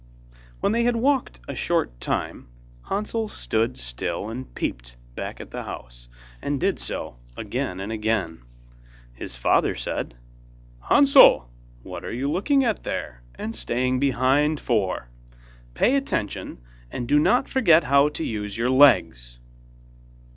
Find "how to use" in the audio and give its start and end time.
17.83-18.57